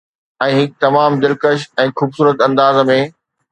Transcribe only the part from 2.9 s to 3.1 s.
۾